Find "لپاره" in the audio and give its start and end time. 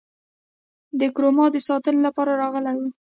2.07-2.31